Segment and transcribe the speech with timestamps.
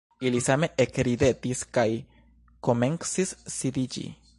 [0.27, 1.87] Ili same ekridetis kaj
[2.69, 4.11] komencis disiĝi.